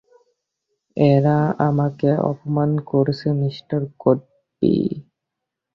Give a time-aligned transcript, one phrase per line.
[0.97, 3.57] এরা আমাকে অপমান করেছে মিঃ
[4.01, 4.75] গডবি।